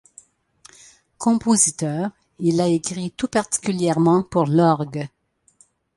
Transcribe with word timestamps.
Compositeur, 1.19 2.09
il 2.39 2.59
a 2.59 2.65
écrit 2.65 3.11
tout 3.11 3.27
particulièrement 3.27 4.23
pour 4.23 4.47
l’orgue. 4.47 5.07